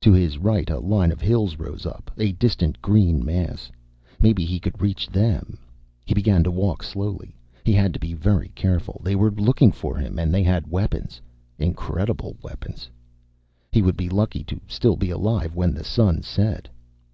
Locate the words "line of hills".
0.78-1.58